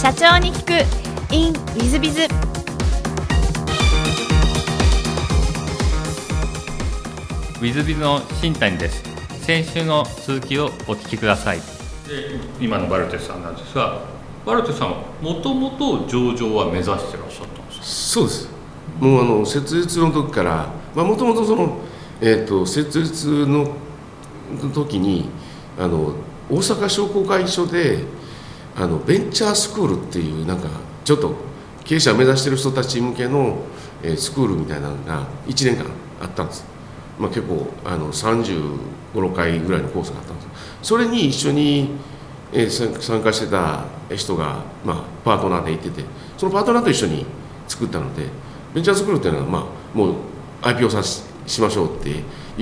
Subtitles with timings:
[0.00, 0.70] 社長に聞く。
[1.34, 9.02] In ウィズビズウィズビズの新谷です。
[9.42, 11.58] 先週の続きをお聞きください。
[11.58, 11.64] で
[12.60, 14.02] 今のバルテスさんなんですが
[14.46, 17.84] バルテスさんはもともと上場は目指してらっしゃったんですか？
[17.84, 18.48] そうです。
[19.00, 21.76] もうあの設立の時からもともとその、
[22.20, 23.74] えーと、設立の
[24.72, 25.28] 時に
[25.76, 26.14] あの
[26.48, 27.98] 大阪商工会議所で
[28.78, 30.68] あのベンチャースクールっていうなんか
[31.04, 31.34] ちょっと
[31.84, 33.58] 経営者を目指してる人たち向けの、
[34.04, 35.90] え、スクールみたいなのが1年間
[36.22, 36.64] あったんです、
[37.18, 40.48] まあ、結構あの35回ぐらいのコースがあったんです
[40.82, 41.90] それに一緒に、
[42.52, 46.04] え、参加してた人が、まあ、パートナーでいてて
[46.36, 47.26] そのパートナーと一緒に
[47.66, 48.26] 作ったので
[48.74, 50.14] ベンチャースクールっていうのは、まあ、もう
[50.62, 52.10] IPO さししましょうって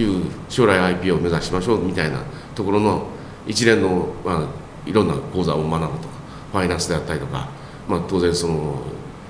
[0.00, 2.22] いう将来 IPO を目指しましょうみたいな
[2.54, 3.08] ところの
[3.46, 6.14] 一連の、まあ、いろんな講座を学ぶとか
[6.52, 7.48] ファイナンスであったりとか、
[7.88, 8.82] まあ、当然その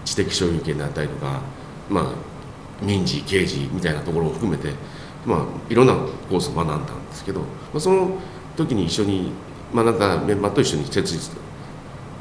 [0.05, 1.41] 知的所有権であったりとか、
[1.91, 2.05] まあ、
[2.85, 4.73] 民事刑事みたいなところを含めて、
[5.25, 8.19] まあ、いろんなコースを学んだんですけど、まあ、その
[8.57, 9.33] 時に一緒に
[9.75, 11.31] 学んだメンバーと一緒に設立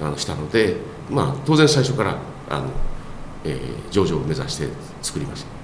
[0.02, 0.77] あのしたので、
[1.09, 2.17] まあ、当然最初から
[2.49, 2.70] あの、
[3.44, 4.67] えー、上場を目指して
[5.02, 5.55] 作りました。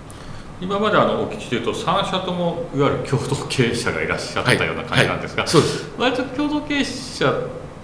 [0.62, 7.34] 今まであのお聞きしていると3社ともいわゆる共同経営者がいらっしゃったような感じなんですが、はいはい、割と共同経営者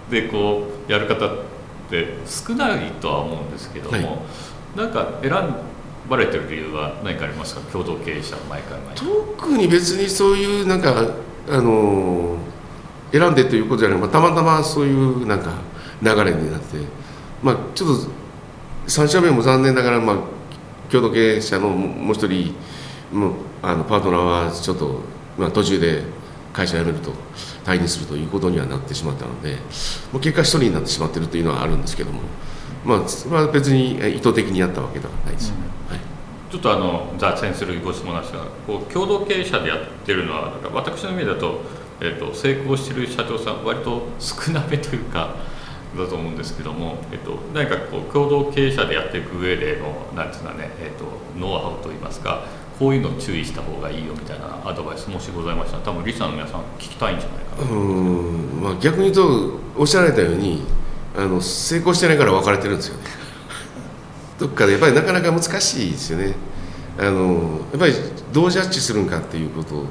[0.09, 1.29] でこうやる方っ
[1.89, 5.31] て少ないとは思うんですけども、はい、なんか選
[6.09, 7.61] ばれてる理由は何かありますか？
[7.71, 11.13] 共同経営者毎回毎回特に別にそういうなんか
[11.49, 12.37] あの
[13.11, 15.51] 選んでということじゃなくたまたまそういうなんか
[16.01, 16.77] 流れになって。
[17.43, 18.07] まあちょっと
[18.87, 20.17] 3社目も残念ながらまあ
[20.91, 22.55] 共同経営者のもう一人
[23.13, 25.01] もあのパートナーはちょっと、
[25.37, 26.01] まあ、途中で
[26.53, 27.11] 会社辞めると
[27.65, 29.55] 退任するということにはなってしまったので
[30.11, 32.21] もう結果一人になってしまっているというのはあるんですけども、
[32.85, 41.61] まあ、それは別に意図的にやったわけではないです、うん、はい、ちょっとあの雑にするご質問なんですがこう共同経営者でやってるのは私の意味だと,、
[42.01, 45.57] えーと、成功している社長さん割と少なめというか。
[45.95, 51.05] だと思うんですけども、えっと、何かこう共同経営者でやっていく上でのなんていうかね、えっと、
[51.39, 52.45] ノウハウといいますか
[52.77, 55.77] こういうの注意した方がいいよみたいなアドバイスもしございました。
[55.77, 57.71] ら多分リスナーの皆さん聞きたいんじゃないかな。
[57.71, 60.63] うんまあ逆に言うとおっしゃられたように
[61.15, 63.03] あの成功してないから別れてるんですよね。
[64.37, 66.35] どっかでやっぱりなかなか難しいですよね。
[66.99, 67.93] あのやっぱり
[68.31, 69.85] どうジャッジするんかっていうこと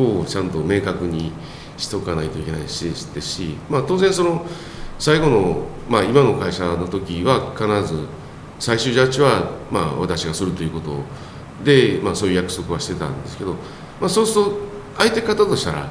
[0.00, 1.32] をちゃんと明確に
[1.76, 4.46] しとかないといけないしですし、まあ、当然その
[4.98, 8.06] 最後の、まあ、今の会社の時は必ず
[8.58, 11.02] 最終ジャッジは、まあ、私がするということを
[11.64, 13.54] で、まあ、そういう約束はしてたんですけど、
[14.00, 14.58] まあ、そうすると
[14.98, 15.88] 相手方としたら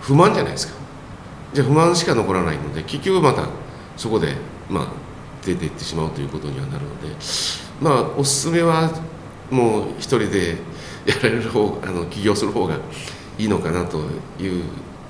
[0.00, 0.74] 不満じゃないですか。
[1.52, 3.46] じゃあ不満しか残らないので結局また
[3.96, 4.34] そこで、
[4.68, 4.88] まあ、
[5.46, 7.08] 出ていってしまうということにはなるので
[7.80, 8.90] まあおすすめは
[9.50, 10.56] もう一人で
[11.06, 12.76] やられる方あの起業する方が
[13.38, 13.98] いいのかなと
[14.40, 14.64] いう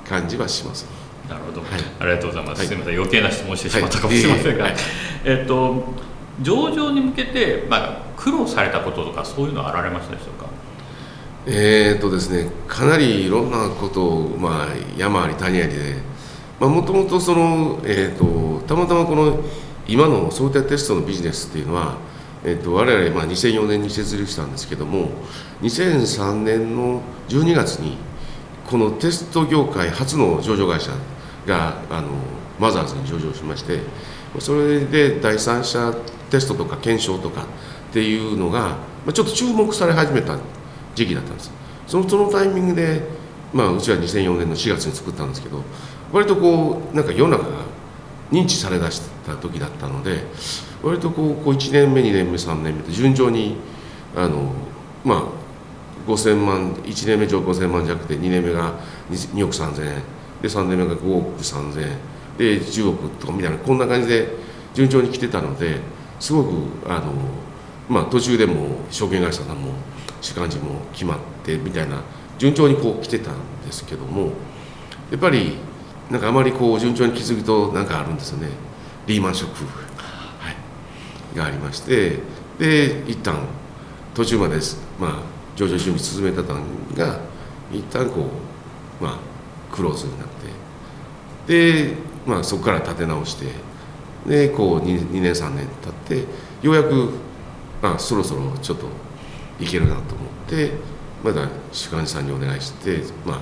[0.08, 0.86] 感じはします。
[1.28, 1.70] なるほど、はい、
[2.00, 2.94] ありがとうございます、はい、すみません。
[2.96, 4.76] 余計な質問してしまったかもしれませんが、はい、
[5.24, 5.84] えっと
[6.42, 10.46] 上場に向けて、まあ、苦労されたこととかそういうのはあられましたでしょうか？
[11.46, 15.96] えー、っとですねかなりいろんなことを、まあ、山あり谷ありで
[16.58, 19.40] もともとその、えーと、とたまたまこの
[19.86, 21.98] 今の想定テストのビジネスっていうのは、
[22.44, 25.10] えーと、と我々、まあ、2004年に設立したんですけども
[25.60, 27.98] 2003年の12月に
[28.66, 30.92] このテスト業界初の上場会社
[31.46, 32.08] があの
[32.58, 33.80] マザーズに上場しまして
[34.40, 35.94] それで第三者
[36.30, 37.44] テストとか検証とか
[37.90, 40.36] っていうのがまちょっと注目され始めた
[40.94, 41.50] 時期だったんです。
[41.86, 43.02] そのそのタイミングで、
[43.52, 45.62] まあ、うちは2004年の4月に作ったんですけど
[46.12, 47.58] 割とこうなんか世の中が
[48.30, 50.22] 認知されだした時だったので
[50.82, 53.56] 割とこうこう1年目2年目3年目って順調に
[54.16, 54.52] あの
[55.04, 58.78] まあ5000万1年目上5000万弱で2年目が
[59.10, 60.02] 2, 2億3000円
[60.42, 62.13] で3年目が5億3000円。
[62.38, 64.28] で10億とかみたいなこんな感じで
[64.74, 65.80] 順調に来てたので
[66.18, 66.50] すごく
[66.86, 67.12] あの、
[67.88, 69.72] まあ、途中でも証券会社さんも
[70.20, 72.02] 主幹事も決まってみたいな
[72.38, 74.32] 順調にこう来てたんですけども
[75.10, 75.58] やっぱり
[76.10, 78.48] なんかあまりこう順調に気づくと何かあるんですよね。
[79.06, 82.18] リーマンショック、はい、がありまして
[82.58, 83.46] で一旦
[84.14, 84.56] 途中まで、
[84.98, 85.22] まあ、
[85.56, 86.60] 上場準備進めたの
[86.96, 87.20] が
[87.70, 88.28] 一旦こ
[89.00, 89.18] う、まあ、
[89.74, 90.44] クローズになって
[91.46, 91.94] で、
[92.26, 93.46] まあ、そこから立て直して
[94.26, 96.24] でこう 2, 2年3年経って
[96.66, 97.10] ようやく、
[97.82, 98.86] まあ、そろそろちょっと
[99.60, 100.72] いけるなと思って
[101.22, 103.38] まだ主幹さんにお願いして、まあ、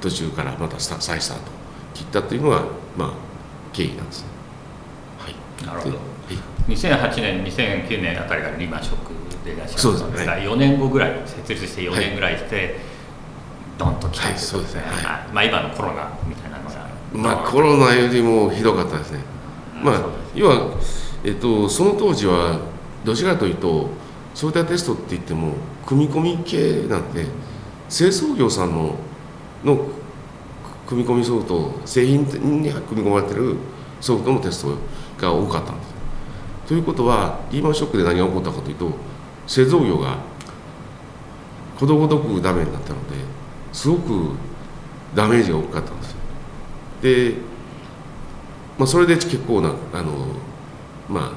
[0.00, 1.42] 途中からまた再スタート
[1.94, 2.64] 切ったっていうのが、
[2.96, 3.12] まあ、
[3.72, 4.28] 経緯なんですね。
[5.18, 5.66] はい。
[5.66, 5.96] なるほど。
[5.96, 6.02] は
[6.32, 6.72] い。
[6.72, 9.12] 2008年2009年あたりがリーマンショック
[9.44, 12.76] でいらっしゃったんですがは4年後ぐらい設立して4年ぐらいして、
[13.78, 14.80] ドンと来たはいそうですね。
[14.82, 15.32] はいはい。
[15.32, 16.83] まあ、今のコロナみたいなのが
[17.14, 19.20] まあコロナよりもひどかったですね。
[19.82, 20.02] まあ
[20.34, 20.76] 要は
[21.22, 22.60] えっとその当時は
[23.04, 23.88] どちらかというと
[24.34, 25.52] ソフトウェアテストって言っても
[25.86, 27.26] 組み込み系なんで
[27.88, 28.96] 製造業さんの
[29.64, 29.86] の
[30.86, 32.26] 組み込みソフト製品に
[32.72, 33.56] 組み込まれてる
[34.00, 34.76] ソフトのテスト
[35.20, 35.94] が多かったんです。
[36.66, 38.90] ということはリーマンショックで何が起こったかというと
[39.46, 40.18] 製造業が
[41.78, 43.16] ことごとくダメになったので
[43.72, 44.30] すごく
[45.14, 46.23] ダメージが大きかったんです。
[47.04, 47.34] で、
[48.78, 50.26] まあ、それで結構なあの
[51.06, 51.32] まあ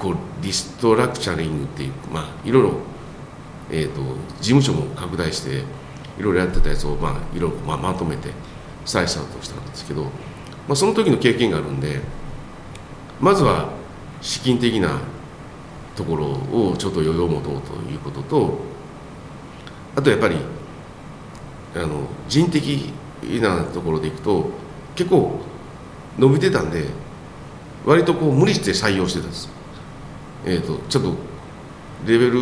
[0.00, 2.74] こうリストラクチャリングっていうまあいろいろ、
[3.72, 4.00] えー、と
[4.40, 5.64] 事務所も拡大して
[6.16, 8.30] いろいろやってたやつを、まあ、いろいろまあまとめて
[8.84, 10.10] 再スタートしたんですけど、ま
[10.70, 12.00] あ、その時の経験があるんで
[13.20, 13.72] まずは
[14.22, 15.00] 資金的な
[15.96, 18.58] ところをちょっと余裕を持とうということと
[19.96, 20.36] あとやっぱり
[21.74, 22.92] あの人的
[23.42, 24.67] なところでいくと
[24.98, 25.38] 結構
[26.18, 26.86] 伸びてたんで
[27.86, 29.48] 割とこう無理して採用してたんです、
[30.44, 31.14] えー、とちょっと
[32.04, 32.40] レベル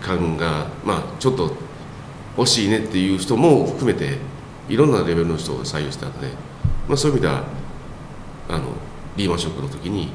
[0.00, 1.54] 感がまあちょっと
[2.38, 4.16] 欲しいねっていう人も含めて
[4.70, 6.28] いろんなレベルの人を採用してたので、
[6.88, 7.44] まあ、そういう意味では
[8.48, 8.64] あの
[9.18, 10.08] リーマンショックの時に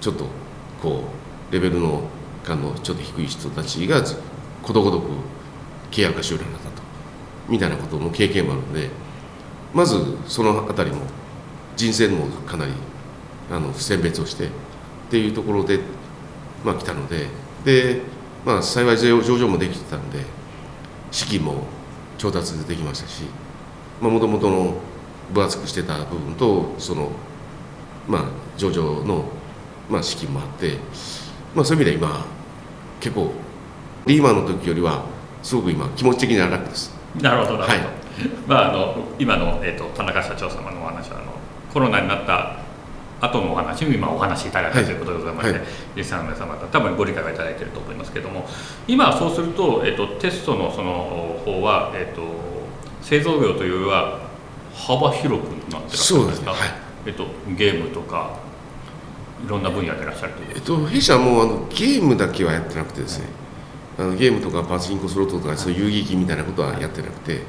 [0.00, 0.24] ちょっと
[0.82, 1.04] こ
[1.48, 2.02] うレベルの
[2.44, 4.02] 感のちょっと低い人たちが
[4.64, 5.10] ことごとく
[5.92, 6.82] 契約が終了になったと
[7.48, 9.05] みたいなことの経験もあるので
[9.76, 11.02] まずそのあたりも
[11.76, 12.72] 人選もかなり
[13.50, 14.48] あの選別をしてっ
[15.10, 15.80] ていうところで、
[16.64, 17.26] まあ、来たので
[17.62, 18.00] で、
[18.46, 20.24] まあ、幸い上場もできてたんで
[21.10, 21.64] 資金も
[22.16, 23.24] 調達できましたし
[24.00, 24.78] もともとの
[25.34, 27.10] 分厚くしてた部分とその、
[28.08, 28.24] まあ、
[28.56, 29.26] 上場の、
[29.90, 30.78] まあ、資金もあって、
[31.54, 32.26] まあ、そういう意味では今
[33.00, 33.30] 結構
[34.06, 35.04] リーマンの時よりは
[35.42, 36.96] すごく今気持ち的には楽です。
[37.20, 38.05] なるほどなるほど、はい
[38.48, 41.32] まあ、あの今の、えー、と田中社長様のお話はあの
[41.72, 42.56] コロナになった
[43.20, 44.86] 後のお話に今お話しいただいたはい。
[44.86, 45.66] ということでございまして、はい。
[45.96, 48.48] リスナーの皆様方多分ご理解はいただいていると思いますけれども
[48.86, 52.22] 今そうすると,、えー、とテストのその方は、えー、と
[53.02, 54.18] 製造業というよりは
[54.74, 56.52] 幅広くなってらっしゃるんですか？
[56.52, 56.66] そうですね。
[56.66, 56.86] はい。
[57.06, 57.26] えっと、
[57.56, 58.30] ゲームとか
[59.44, 63.26] いろんな分野でいらっしゃるというえっと、弊社はもうあのゲームだけはやってなくてですね。
[63.98, 67.40] あのゲームとかパチンコスロットとかそういう遊戯機みたいなことはやってなくて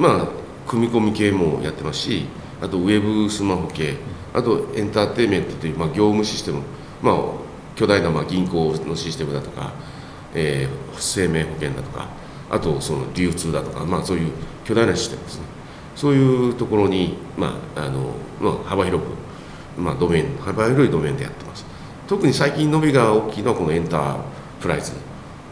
[0.00, 0.28] まあ
[0.66, 2.26] 組み込み系もやってますし
[2.60, 3.96] あとウェブスマホ系
[4.34, 6.62] あとエンターテインメントという、まあ、業務システム、
[7.02, 7.16] まあ、
[7.76, 9.72] 巨大なまあ銀行のシステムだとか、
[10.34, 12.08] えー生命保険だとか
[12.50, 14.32] あとその流通だとか、まあ、そういう
[14.64, 15.44] 巨大なシステムですね。
[15.96, 19.10] そういうところに、まああのまあ、幅広く
[19.80, 21.64] まあ、ドメイン幅広いドメインでやってます。
[22.06, 24.16] 特に最近伸びが大きいのはこのエンター
[24.60, 24.94] プライズっ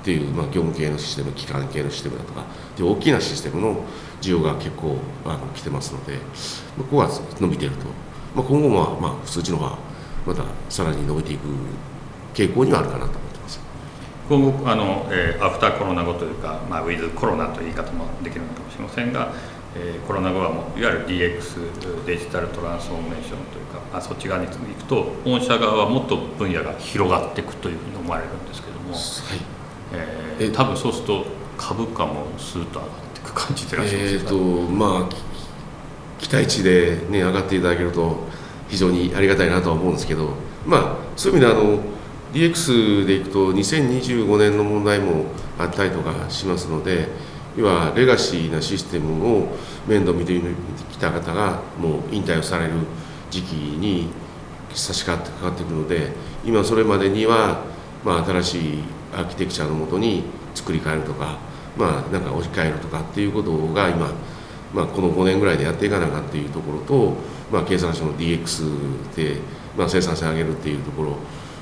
[0.04, 2.44] ていう、まあ、業務系のシステム機関系のシステムだとかっ
[2.76, 3.84] ていう大きなシステムの
[4.20, 6.18] 需要が結構あの来てますので、ま
[6.80, 7.08] あ、ここは
[7.40, 7.86] 伸びていると、
[8.34, 9.78] まあ、今後もまあ普通のが
[10.26, 11.46] またさらに伸びていく
[12.34, 13.60] 傾向にはあるかなと思ってます。
[14.28, 19.32] 今後あの、えーアフターコロナ後というか、まあ、ウィズコロナという言い方もできるのかもしれませんが、
[19.76, 29.00] えーコロナ後はもういわゆる DX デジタルトランスフォーメーションというか、まあ、そっち側に行くと御社側はもっと分野が広がっていくというふうに思われるんですけども、はい。
[29.92, 31.24] えーえ多分そうすると
[31.56, 34.36] 株価もスーッと上がって感じでいらっしゃいます、えーと
[34.72, 35.28] まあ
[36.18, 38.16] 期待値で、ね、上がっていただけると
[38.68, 40.34] 非常にありがたいなとは思うんですけど、
[40.66, 41.80] まあ、そういう意味であの
[42.32, 45.26] DX でいくと2025年の問題も
[45.58, 47.08] あったりとかしますので
[47.56, 49.48] 要はレガシーなシステムを
[49.86, 50.38] 面倒見て
[50.90, 52.72] きた方がもう引退をされる
[53.30, 54.08] 時期に
[54.74, 56.12] 差し掛かってくるので
[56.44, 57.64] 今それまでには、
[58.04, 58.78] まあ、新しい
[59.14, 61.38] アーキテクチャのもとに作り変えるとか、
[61.78, 64.10] まあ、なんか置き換えるとかっていうことが今、
[64.74, 67.14] まあ、この5年ぐらいでやっていかなかっていうところと、
[67.52, 69.36] まあ、経産省の DX で、
[69.76, 71.16] まあ、生産性上げるっていうところ、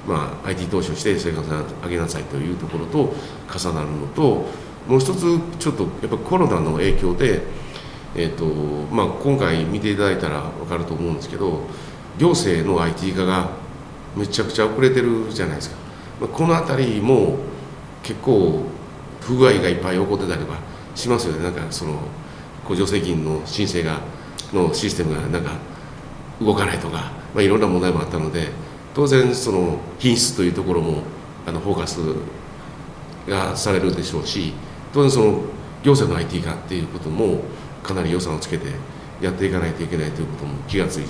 [0.09, 1.51] まあ、IT 投資をして生産性
[1.85, 3.15] 上げなさいというところと
[3.55, 4.47] 重なるのと
[4.89, 7.43] もう一つちょっとやっぱコロナの影響で、
[8.15, 8.47] えーと
[8.95, 11.61] まあ、今回見ていただいたら分かると思うんですけど
[12.19, 13.51] 行政の IT 化が
[14.17, 15.77] めちゃくちゃ遅れてるじゃないですか、
[16.21, 17.37] まあ、この辺りも
[18.03, 18.63] 結構
[19.27, 20.59] 不具合がいっぱい起こってたりとか
[20.95, 21.43] しますよね。
[21.43, 21.99] なんかその
[22.65, 24.01] 補助責任の申請が
[24.53, 25.53] のシステムがなんか
[26.41, 28.49] 動かないとか、まあ、いろんな問題もあったので
[28.95, 31.03] 当然その品質というところも
[31.45, 31.99] あのフォーカス
[33.29, 34.53] がされるでしょうし
[34.93, 35.41] 当然その
[35.83, 37.41] 行政の IT 化っていうことも
[37.83, 38.67] かなり予算をつけて
[39.21, 41.05] やっていかないといけないということも気がつい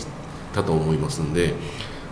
[0.55, 1.55] たと思いますんで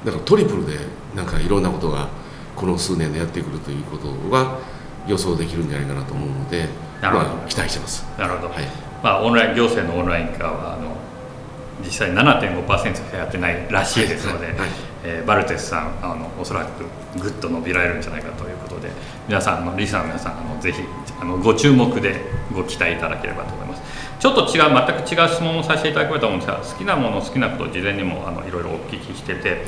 [0.05, 0.79] だからトリプルで
[1.15, 2.09] なんかいろんなことが
[2.57, 4.59] この数年でやってくるということが
[5.07, 6.69] 予想できるんじゃないかなと思うので、
[7.01, 7.31] なるほど。
[7.31, 8.07] まあ、期待してます。
[8.19, 8.65] なるほど、はい。
[9.03, 10.95] まあ、オンライン行政のオンライン化はあの
[11.85, 14.57] 実際7.5%しかやってないらしいですので、はい。
[14.57, 14.69] はい。
[15.05, 16.85] えーバルテスさんあのおそらく
[17.21, 18.91] ぐっと伸びられるんじゃないかということで
[19.29, 20.81] 皆さんあのリスナーの皆さんあのぜひ
[21.21, 22.23] あのご注目で
[22.55, 23.83] ご期待いただければと思います。
[24.19, 24.73] ちょっと違う
[25.05, 29.67] 全く違う質問をさせていただければと思うんですが好きなもの好きなことを事前にもあのいろいろお聞きしてて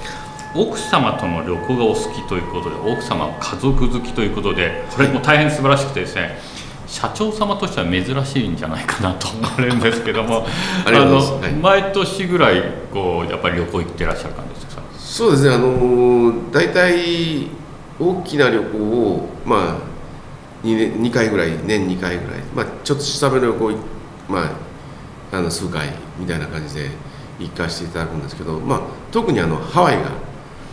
[0.54, 6.38] 奥様との旅行がお好きということで奥様は家族好きということでこれも大変素晴らしくてですね
[6.86, 10.46] 社長様としては珍しいんじゃないかなと 思われるんですけども
[10.86, 11.52] あのはい。
[11.52, 12.62] 毎年ぐらい
[12.92, 14.82] こうやっぱり旅行行ってらっしゃる感じですか？
[14.98, 17.48] そうですね、あのー大体
[17.98, 19.60] 大きな旅行を、まあ、
[20.66, 23.70] 2, 年2回ぐらい、年2回ぐらい、まあ、ちょっと小さめの旅行、
[24.28, 24.40] ま
[25.32, 26.90] あ、あの数回みたいな感じで
[27.40, 30.02] 行かせていただくんですけど、まあ、特にあのハワイが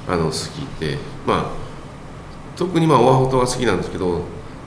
[0.08, 1.46] あの好きで、まあ、
[2.56, 4.22] 特にまあオアフ島が好きなんですけど、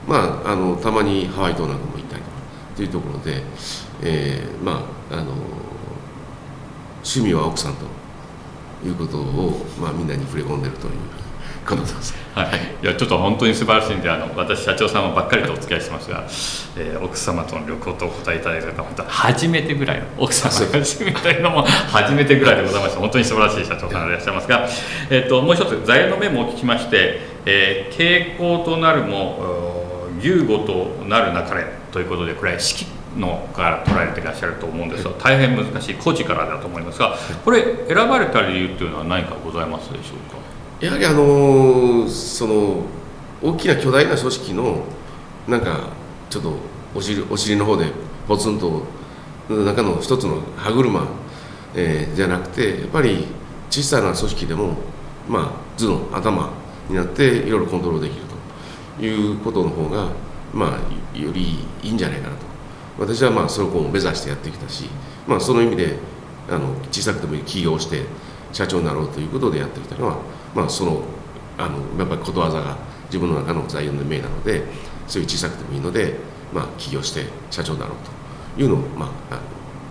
[0.07, 2.37] まあ、あのたまにハワイ島なんかも行ったりとか
[2.75, 3.43] というところで、
[4.03, 5.33] えーまああの
[7.03, 7.85] 趣味は奥さんと
[8.85, 10.93] いうことを、まあ、みんなに触れ込んでるという。
[11.67, 12.15] ことです。
[12.33, 12.47] はい、
[12.83, 16.23] いやちょっと本当に素晴らしいんであの私社長様ばっかりとお付き合いしてますが、
[16.77, 24.67] えー奥様との旅行とお答えいただいた方本当は初めてぐらいの奥様が初めてのも初めてぐらいでございまして本当に素晴らしい社長さんでいらっしゃいますが、
[25.09, 32.85] えっともう一つ座右の銘もお聞きまして、えー傾向となるもお優吾となるなかれということでこれは四季
[33.17, 40.37] のから捉えていらっしゃると思うんですが大変難しい孤児からだと思いますがこれ選ばれた理由というのは何かございますでしょうか？
[40.79, 42.83] やはりあのその
[43.41, 44.83] 大きな巨大な組織の
[45.47, 45.89] なんか
[46.29, 46.53] ちょっと
[46.93, 47.91] お尻お尻の方で
[48.27, 48.83] ポツンと
[49.49, 51.07] 中の一つの歯車、
[51.75, 53.25] えーじゃなくてやっぱり
[53.69, 54.75] 小さな組織でも
[55.27, 56.49] まあ頭脳頭
[56.89, 58.37] になっていろいろコントロールできると。
[58.99, 60.09] いうことの方が
[60.53, 60.79] ま
[61.15, 62.45] あよりいいんじゃないかなと。
[62.99, 64.85] 私はまあそれを目指してやってきたし
[65.27, 65.97] まあその意味で
[66.49, 68.05] あの小さくてもいい起業して
[68.51, 70.17] 社長になろうということでやってきたのは
[70.57, 71.03] まあその
[71.55, 74.63] あのやっぱりことわざが自分の中の座右の銘なので
[75.07, 76.15] そういう小さくてもいいので
[76.51, 77.97] まあ起業して社長になろう
[78.55, 79.41] というのをまああの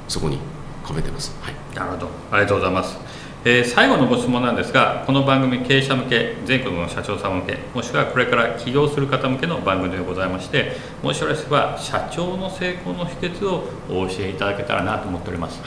[0.08, 0.40] そこに
[0.84, 1.36] 込めてます。
[1.40, 2.98] はいなるほど、ありがとうございます。
[3.44, 15.60] えー最後のご質問なんですが、この番組、経営者向け、全国の社長様向け、もしくはこれから起業する方向けの番組でございまして、もしよろしければ、社長の成功の秘訣をお教えいただけたらなと思っております。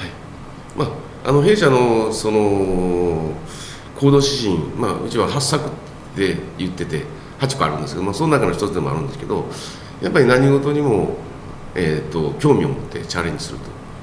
[0.76, 3.32] まあ、あの弊社のその
[4.00, 5.70] 行動指針、まあ、うちは8作
[6.16, 7.04] で言ってて
[7.40, 9.46] 8個あるんですけど、まあ、その中の一つでもあるんですけど
[10.02, 11.18] やっぱり何事にも、
[11.76, 13.60] えー、と興味を持ってチャレンジする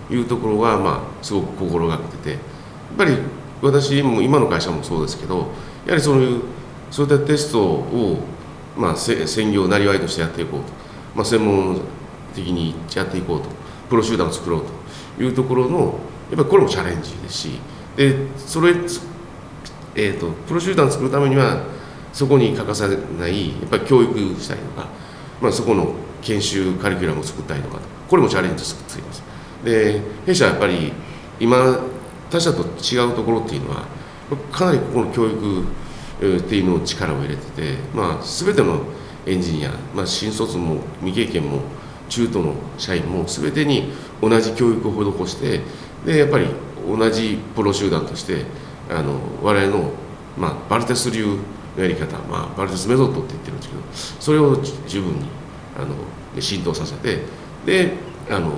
[0.08, 2.40] というところが、まあ、すごく心がけててやっ
[2.98, 3.16] ぱり
[3.62, 5.48] 私も今の会社もそうですけど
[5.86, 6.42] やはりそういう
[6.90, 8.18] そういったテストを、
[8.76, 10.66] まあ、専業なりわいとしてやっていこうと、
[11.14, 11.80] まあ、専門
[12.34, 13.66] 的にやっていこうと。
[13.88, 14.62] プロ集団を作ろう
[15.16, 15.98] というところの
[16.30, 17.60] やっぱりこれもチャレンジですし
[17.96, 18.74] でそれ、
[19.96, 21.64] えー、とプロ集団を作るためには
[22.12, 24.88] そこに欠かせないやっぱり教育したりとか、
[25.40, 29.22] まあ、そこの研修カリキュラムを作ったりとかこれもチャレンジつつきます。
[29.64, 30.92] で弊社はやっぱり
[31.40, 31.80] 今
[32.30, 33.86] 他社と違うところっていうのは
[34.52, 38.80] かなりここの教育っていうのを力を入れてて、まあ、全ての
[39.26, 41.60] エンジニア、まあ、新卒も未経験も
[42.08, 45.60] 中途の社員も全てに同じ教育を施して
[46.04, 46.46] でやっぱり
[46.86, 48.44] 同じプロ集団として
[48.90, 49.90] あの我々の、
[50.36, 51.38] まあ、バルテス流
[51.76, 53.82] のやり方、まあ、バルテスメソッドって言ってるんですけど
[54.20, 55.26] それを十分に
[55.76, 57.20] あの浸透させて
[57.64, 57.92] で
[58.30, 58.52] あの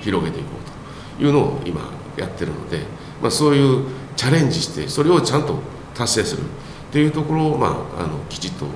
[0.00, 0.48] 広げていこ
[1.16, 1.80] うというのを今
[2.16, 2.80] やってるので、
[3.20, 3.86] まあ、そういう
[4.16, 5.58] チャレンジしてそれをちゃんと
[5.94, 6.44] 達成するっ
[6.92, 8.66] ていうところを、まあ、あのきちっと、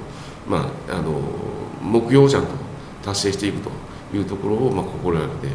[0.48, 1.20] まあ、あの
[1.80, 2.48] 目標をちゃんと
[3.04, 3.70] 達成していくと
[4.16, 5.54] いうところを、まあ、心がけて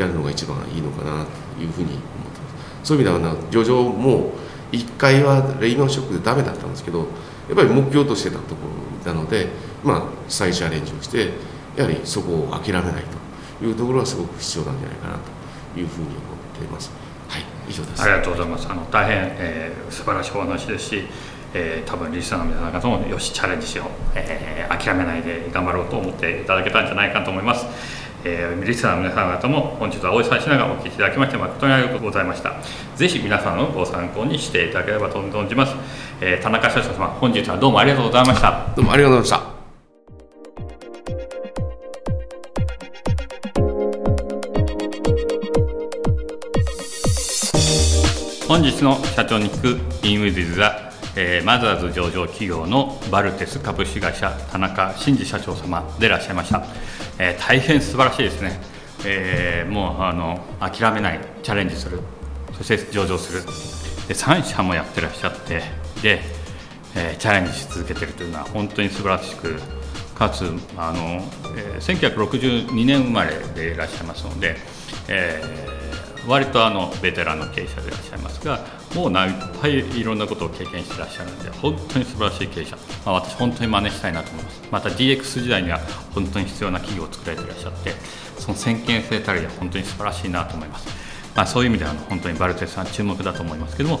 [0.00, 2.48] やるのが一番いいのかなというふうに思ってま
[2.82, 2.88] す。
[2.88, 4.32] そういう意味では上場も
[4.72, 7.04] 1回はレイマンショックでダメだったんですけどや
[7.52, 8.66] っぱり目標としてたとこ
[9.06, 9.48] ろなので、
[9.84, 11.30] まあ、再チャレンジをして
[11.76, 13.04] やはりそこを諦めない
[13.60, 15.18] というところはすごく必要なんじゃないかな
[15.74, 16.16] というふうに思っ
[16.58, 16.90] ています。
[17.28, 18.02] はい、以上です。
[18.02, 18.68] ありがとうございます。
[18.68, 21.04] あの大変、えー素晴らしいお話ですし、
[21.54, 27.66] えー多分リスナーの皆さん方もよしチャレンジしよう、えー諦めないで頑張ろうと思っていただけたんじゃないかと思います。
[28.24, 32.52] えーリスナーの皆さん方も本日はお忙しい中お聞きいただきまして誠にありがとうございました。
[32.94, 35.74] ぜひ皆さんのご参考にしていただければと存じます。
[36.20, 38.66] えー田中社長様、本日はどうもありがとうございました。
[38.76, 39.52] どうもありがとうございました。
[48.46, 49.68] 本日の社長に聞く
[50.06, 50.42] In with the
[51.14, 56.64] えー、マザーズ上場企業のバルテス株式会社田中真二社長様でいらっしゃいました、
[57.18, 58.60] えー、大変素晴らしいですね、
[59.04, 62.00] えー、もうあの諦めないチャレンジする。
[62.52, 63.42] そして上場する。
[64.08, 65.62] で3社もやってらっしゃって
[66.02, 66.20] で、
[66.96, 69.58] えー、チャレンジし続けてるというのは本当に素晴らしく
[70.14, 70.44] かつ
[70.76, 71.22] あの、
[71.56, 74.56] えー、1962年生まれでいらっしゃいますので、
[75.08, 78.60] えー、割とあのベテランの経営者でいらっしゃいますが
[78.94, 84.62] もういっぱいいろんなことを経験してらっしゃるので本当に素晴らしい経営者、まあ、私本当に真似したいなと思います。
[84.70, 85.78] また DX 時代には
[86.14, 87.92] 本当に必要な企業を作られていらっしゃって
[88.38, 90.88] その先見性たりは本当に素晴らしいなと思います、
[91.34, 94.00] まあ、そういう意味では本当にバルテスさん注目だと思いますけども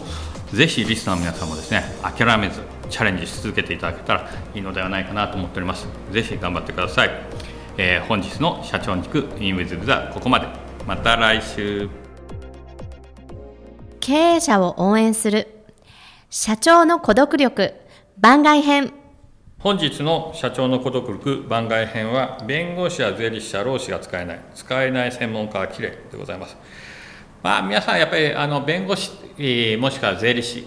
[0.52, 5.86] ぜひリスナーの皆さんもですね諦めずチャレンジし続けていただけたらいいのではないかなと思っております。
[6.10, 7.10] ぜひ頑張ってください、
[7.78, 10.46] えー、本日の社長に聞くインウィズザここまで。
[10.86, 12.01] また来週。
[14.04, 15.46] 経営者を応援する。
[16.28, 17.72] 社長の孤独力。
[18.18, 18.92] 番外編。
[19.60, 24.40] 本日の社長の孤独力番外編は弁護士や税理士や労使が使えない。
[24.56, 26.56] 使えない専門家はきれいでございます。
[27.44, 29.12] まあ、皆さんやっぱりあの弁護士、
[29.78, 30.66] もしくは税理士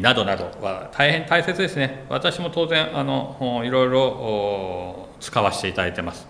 [0.00, 2.06] などなどは大変大切ですね。
[2.08, 6.26] 私も当然あのいろいろ使わせていただいてます。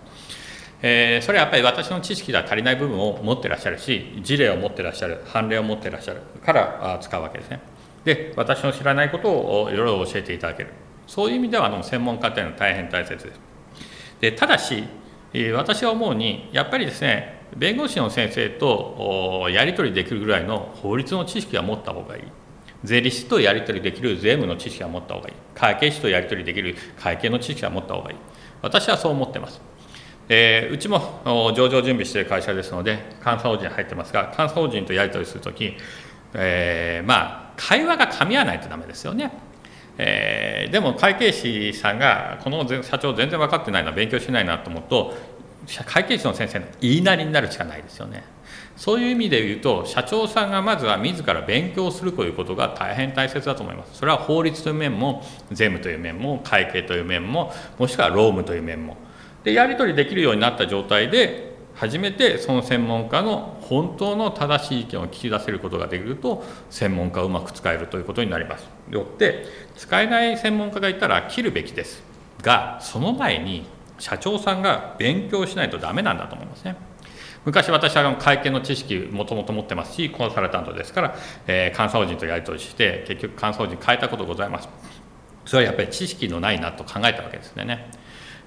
[0.83, 7.61] えー、それはやっぱり私の知識では足りない部分を持ってらっしゃるし事例を持ってらっしゃる判例を持ってらっしゃるから使うわけですね。
[8.05, 10.71] で私の知らないことをいろいろ教えていただける。
[11.07, 13.41] そういう意味ではあの専門家というのは大変大切です。
[14.21, 14.85] でただし
[15.55, 22.23] 私は思うにやっぱりですね弁護士の先生とやり取りできるぐらいの法律の知識は持った方がいい。
[22.85, 25.35] 税理士とやり取りできる税務の知識は持った方がいい。
[25.55, 28.19] 会計士とやり取りできる会計の知識は持った方がいい。
[28.63, 29.61] 私はそう思ってます、
[30.29, 31.23] えー、うちも
[31.57, 35.75] 上場準備している会社ですので監査法人入ってますが監査法人とやり取りするとき、
[36.35, 39.33] えー、まあ会話が噛み合わないとダメですよね
[39.99, 45.15] えー、でも会計士さんがこの社長全然分かってないな勉強しないなと思うと
[45.87, 48.25] 会計士の先生の言いなりになるしかないですよね。
[48.77, 53.95] そういう意味で言うと社長さんがまずは自ら勉強するということが大変大切だと思います。
[53.95, 58.97] それは法律という面も税務という面も会計という面ももしくは労務という面も
[59.47, 68.69] でやり取りできるようになった状態で初めてその専門家の本当の正しい意見を聞き出せることができると専門家をうまく使えるということになります。
[68.91, 69.45] よって
[69.77, 72.03] 使えない専門家がいたら切るべきです
[72.43, 73.67] がその前に
[74.01, 76.75] 社長さんが勉強しないとダメなんだと思いますね。
[77.45, 84.69] 昔私は会計の知識もともと持ってますしコンサルタントですから、えー、監査法人とやり取りして結局監査法人変えたことございます
[85.45, 87.89] それはやっぱり知識のないなと考えたわけですね、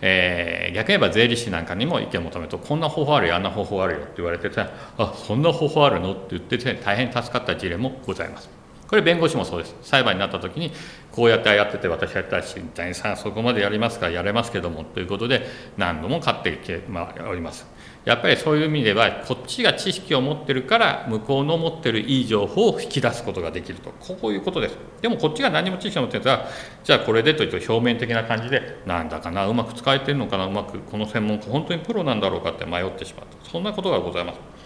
[0.01, 8.49] えー、逆に言えば税理士なんかにも意見を求めるとこんな方法あるよあんな方法あるよって言われてあそんな方法あるのって言って、て、大変助かった事例もございます。
[8.87, 9.75] これ弁護士もそうです。
[9.83, 10.71] 裁判になった時に
[11.11, 15.45] こうやってやってて私やったら新谷さんそこまでやりますからやれますけどもということで
[15.77, 17.67] 何度も勝ってきて、ま、おります。
[18.09, 23.91] やっぱりそういう意味ではこっちが知識を持ってるから向こうの持ってるいい情報を引き出すことができると。
[23.99, 24.77] こういうことです。
[25.01, 26.47] でもこっちが何も知識を持ってるから
[26.83, 33.25] じゃあこれでというと表面的な感じでなんだかなうまく使えてるのかなうまくこの専門家本当にプロなんだろうかって迷ってしまう。
[33.47, 34.58] そんなことがございます。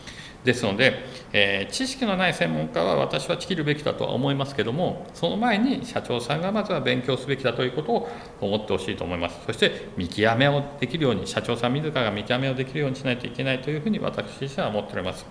[0.43, 8.10] ですので、えー、知識のない専門家は私は仕切るべきだとは思いますけどもその前に社長さんがまずは勉強すべきだということを
[8.41, 9.39] 思ってほしいと思います。
[9.45, 15.25] そして見極めをできるように社長さん自らが見極めをできるようにしないといけないというふうに私自身は思っております、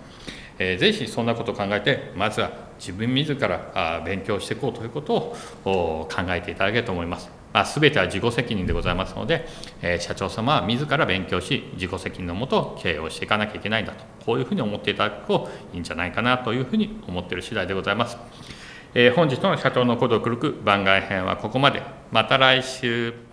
[0.57, 7.42] えー、ぜひそんなことを考えてまずは自分自ら勉強していこうということを考えていただけると思います。
[7.53, 9.47] まあ、全ては自己責任でございますので、
[9.81, 18.17] えー、社長様は自ら勉強し、自己責任のもと経営をしていかなきゃいけないんだと、こういうふうに思っていただくといいんじゃないかなというふうに思っている次第でございます。
[18.95, 21.81] えー、本日の社長の孤独力番外編はここまで。
[22.11, 23.32] また来週。